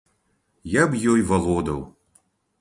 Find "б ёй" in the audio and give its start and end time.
0.93-1.21